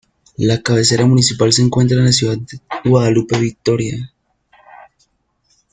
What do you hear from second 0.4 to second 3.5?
cabecera municipal se encuentra en la Ciudad Guadalupe